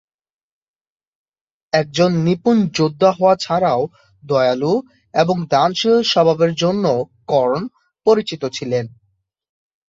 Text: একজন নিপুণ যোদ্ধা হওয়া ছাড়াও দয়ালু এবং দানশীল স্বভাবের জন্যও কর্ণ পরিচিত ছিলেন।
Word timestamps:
একজন 1.73 2.11
নিপুণ 2.25 2.57
যোদ্ধা 2.73 3.09
হওয়া 3.11 3.35
ছাড়াও 3.35 3.81
দয়ালু 4.23 4.73
এবং 5.13 5.37
দানশীল 5.49 5.97
স্বভাবের 6.03 6.51
জন্যও 6.55 6.99
কর্ণ 7.27 7.61
পরিচিত 8.05 8.41
ছিলেন। 8.53 8.85